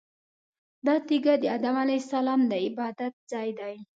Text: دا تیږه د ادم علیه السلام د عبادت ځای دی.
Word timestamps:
دا 0.85 0.95
تیږه 1.07 1.33
د 1.41 1.43
ادم 1.55 1.75
علیه 1.83 1.99
السلام 2.03 2.39
د 2.51 2.53
عبادت 2.65 3.13
ځای 3.31 3.49
دی. 3.59 3.75